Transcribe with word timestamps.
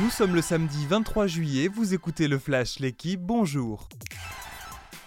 Nous 0.00 0.10
sommes 0.10 0.34
le 0.34 0.42
samedi 0.42 0.86
23 0.86 1.28
juillet, 1.28 1.68
vous 1.68 1.94
écoutez 1.94 2.26
le 2.26 2.36
Flash, 2.36 2.80
l'équipe, 2.80 3.20
bonjour. 3.20 3.88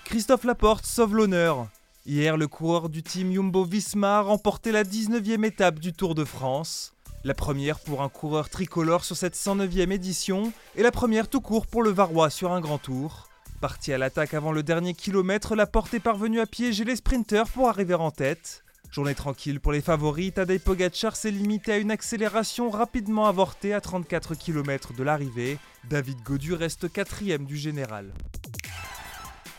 Christophe 0.06 0.46
Laporte 0.46 0.86
sauve 0.86 1.14
l'honneur. 1.14 1.68
Hier, 2.06 2.38
le 2.38 2.48
coureur 2.48 2.88
du 2.88 3.04
team 3.04 3.34
Jumbo 3.34 3.66
Visma 3.66 4.20
a 4.20 4.22
remporté 4.22 4.72
la 4.72 4.86
19e 4.86 5.44
étape 5.44 5.80
du 5.80 5.92
Tour 5.92 6.16
de 6.16 6.24
France. 6.24 6.94
La 7.26 7.34
première 7.34 7.82
pour 7.82 8.02
un 8.02 8.08
coureur 8.08 8.50
tricolore 8.50 9.04
sur 9.04 9.18
cette 9.18 9.36
109e 9.36 9.92
édition 9.92 10.54
et 10.78 10.84
la 10.84 10.92
première 10.92 11.28
tout 11.28 11.42
court 11.42 11.68
pour 11.68 11.84
le 11.84 11.90
Varois 11.90 12.30
sur 12.30 12.54
un 12.54 12.62
grand 12.62 12.78
tour. 12.78 13.28
Parti 13.60 13.92
à 13.92 13.98
l'attaque 13.98 14.34
avant 14.34 14.54
le 14.54 14.64
dernier 14.64 14.94
kilomètre, 14.94 15.58
Laporte 15.58 15.94
est 15.96 16.00
parvenu 16.00 16.40
à 16.40 16.46
piéger 16.46 16.86
les 16.86 16.96
sprinteurs 16.96 17.50
pour 17.50 17.68
arriver 17.68 17.96
en 17.96 18.12
tête. 18.12 18.64
Journée 18.98 19.14
tranquille 19.14 19.60
pour 19.60 19.74
les 19.74 19.82
favoris, 19.82 20.34
Tadej 20.34 20.60
Pogacar 20.60 21.16
s'est 21.16 21.30
limité 21.30 21.72
à 21.72 21.78
une 21.78 21.92
accélération 21.92 22.72
rapidement 22.72 23.28
avortée 23.28 23.72
à 23.72 23.80
34 23.80 24.34
km 24.34 24.94
de 24.94 25.04
l'arrivée. 25.04 25.60
David 25.88 26.18
Godu 26.24 26.56
reste 26.56 26.92
quatrième 26.92 27.46
du 27.46 27.58
général. 27.58 28.12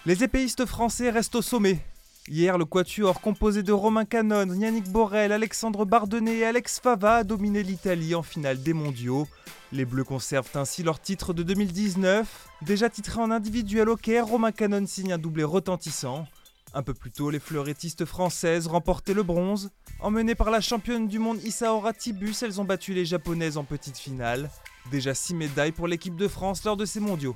Les 0.06 0.24
épéistes 0.24 0.66
français 0.66 1.10
restent 1.10 1.36
au 1.36 1.42
sommet. 1.42 1.78
Hier, 2.26 2.58
le 2.58 2.64
quatuor 2.64 3.20
composé 3.20 3.62
de 3.62 3.70
Romain 3.70 4.04
Canon, 4.04 4.52
Yannick 4.54 4.90
Borel, 4.90 5.30
Alexandre 5.30 5.84
Bardenet 5.84 6.38
et 6.38 6.44
Alex 6.44 6.80
Fava 6.80 7.18
a 7.18 7.24
dominé 7.24 7.62
l'Italie 7.62 8.16
en 8.16 8.24
finale 8.24 8.60
des 8.60 8.72
mondiaux. 8.72 9.28
Les 9.70 9.84
Bleus 9.84 10.02
conservent 10.02 10.50
ainsi 10.56 10.82
leur 10.82 11.00
titre 11.00 11.32
de 11.32 11.44
2019. 11.44 12.48
Déjà 12.62 12.90
titré 12.90 13.20
en 13.20 13.30
individuel 13.30 13.88
au 13.88 13.96
Caire, 13.96 14.26
Romain 14.26 14.50
Canon 14.50 14.84
signe 14.88 15.12
un 15.12 15.18
doublé 15.18 15.44
retentissant. 15.44 16.26
Un 16.74 16.82
peu 16.82 16.94
plus 16.94 17.10
tôt, 17.10 17.30
les 17.30 17.40
fleurettistes 17.40 18.04
françaises 18.04 18.66
remportaient 18.66 19.14
le 19.14 19.22
bronze. 19.22 19.70
Emmenées 20.00 20.34
par 20.34 20.50
la 20.50 20.60
championne 20.60 21.08
du 21.08 21.18
monde 21.18 21.42
Isaora 21.42 21.92
Tibus, 21.92 22.42
elles 22.42 22.60
ont 22.60 22.64
battu 22.64 22.92
les 22.94 23.04
japonaises 23.04 23.56
en 23.56 23.64
petite 23.64 23.98
finale. 23.98 24.50
Déjà 24.90 25.14
6 25.14 25.34
médailles 25.34 25.72
pour 25.72 25.88
l'équipe 25.88 26.16
de 26.16 26.28
France 26.28 26.64
lors 26.64 26.76
de 26.76 26.84
ces 26.84 27.00
mondiaux. 27.00 27.34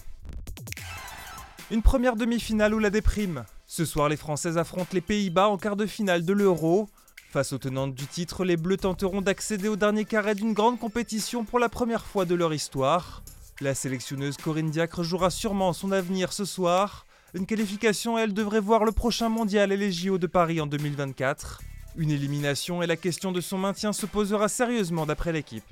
Une 1.71 1.83
première 1.83 2.17
demi-finale 2.17 2.75
ou 2.75 2.79
la 2.79 2.91
déprime. 2.91 3.45
Ce 3.67 3.87
soir, 3.87 4.11
les 4.11 4.19
Françaises 4.19 4.59
affrontent 4.59 4.93
les 4.93 5.01
Pays-Bas 5.01 5.49
en 5.49 5.56
quart 5.56 5.77
de 5.77 5.87
finale 5.87 6.25
de 6.25 6.33
l'Euro. 6.34 6.91
Face 7.31 7.55
aux 7.55 7.59
tenantes 7.59 7.95
du 7.95 8.06
titre, 8.06 8.45
les 8.45 8.59
Bleus 8.59 8.77
tenteront 8.77 9.23
d'accéder 9.23 9.69
au 9.69 9.77
dernier 9.77 10.05
carré 10.05 10.34
d'une 10.34 10.53
grande 10.53 10.78
compétition 10.78 11.45
pour 11.45 11.59
la 11.59 11.71
première 11.71 12.05
fois 12.05 12.27
de 12.27 12.34
leur 12.34 12.53
histoire. 12.53 13.23
La 13.62 13.75
sélectionneuse 13.75 14.37
Corinne 14.37 14.71
Diacre 14.71 15.03
jouera 15.03 15.31
sûrement 15.31 15.73
son 15.73 15.93
avenir 15.93 16.34
ce 16.34 16.45
soir. 16.45 17.06
Une 17.34 17.47
qualification, 17.47 18.19
elle 18.19 18.34
devrait 18.34 18.61
voir 18.61 18.84
le 18.84 18.92
prochain 18.92 19.30
mondial 19.30 19.72
et 19.72 19.78
les 19.78 19.91
JO 19.91 20.19
de 20.19 20.27
Paris 20.27 20.61
en 20.61 20.66
2024. 20.66 21.62
Une 21.97 22.11
élimination 22.11 22.83
et 22.83 22.86
la 22.86 22.97
question 22.97 23.33
de 23.33 23.41
son 23.41 23.56
maintien 23.56 23.94
se 23.94 24.05
posera 24.05 24.48
sérieusement 24.48 25.06
d'après 25.06 25.33
l'équipe. 25.33 25.64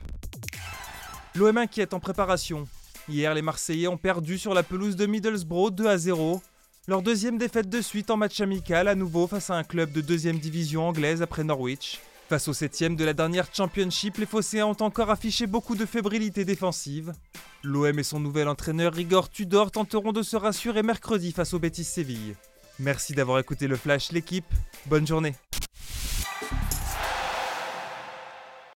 L'OM 1.35 1.59
inquiète 1.59 1.93
en 1.93 2.01
préparation. 2.01 2.67
Hier, 3.11 3.35
les 3.35 3.43
Marseillais 3.43 3.89
ont 3.89 3.99
perdu 3.99 4.39
sur 4.39 4.55
la 4.55 4.63
pelouse 4.63 4.97
de 4.97 5.05
Middlesbrough 5.05 5.71
2 5.71 5.87
à 5.87 5.99
0. 5.99 6.41
Leur 6.89 7.03
deuxième 7.03 7.37
défaite 7.37 7.69
de 7.69 7.83
suite 7.83 8.11
en 8.11 8.17
match 8.17 8.41
amical, 8.41 8.89
à 8.89 8.95
nouveau 8.95 9.27
face 9.27 9.51
à 9.51 9.57
un 9.57 9.65
club 9.65 9.93
de 9.93 10.01
deuxième 10.01 10.39
division 10.39 10.89
anglaise 10.89 11.21
après 11.21 11.45
Norwich. 11.45 12.01
Face 12.31 12.47
au 12.47 12.53
septième 12.53 12.95
de 12.95 13.05
la 13.05 13.13
dernière 13.13 13.53
Championship, 13.53 14.19
les 14.19 14.25
Phocéens 14.25 14.67
ont 14.67 14.77
encore 14.85 15.11
affiché 15.11 15.49
beaucoup 15.49 15.75
de 15.75 15.85
fébrilité 15.85 16.45
défensive. 16.45 17.13
L'OM 17.65 17.99
et 17.99 18.05
son 18.05 18.21
nouvel 18.21 18.47
entraîneur 18.47 18.97
Igor 18.97 19.31
Tudor 19.31 19.73
tenteront 19.73 20.13
de 20.13 20.23
se 20.23 20.37
rassurer 20.37 20.85
mercredi 20.85 21.33
face 21.33 21.55
au 21.55 21.59
Betis 21.59 21.83
Séville. 21.83 22.37
Merci 22.79 23.15
d'avoir 23.15 23.41
écouté 23.41 23.67
le 23.67 23.75
Flash, 23.75 24.13
l'équipe. 24.13 24.47
Bonne 24.87 25.09
journée. 25.09 25.35